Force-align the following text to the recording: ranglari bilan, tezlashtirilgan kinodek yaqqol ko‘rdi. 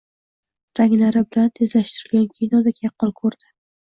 ranglari 0.79 1.21
bilan, 1.27 1.51
tezlashtirilgan 1.59 2.25
kinodek 2.39 2.83
yaqqol 2.87 3.15
ko‘rdi. 3.21 3.51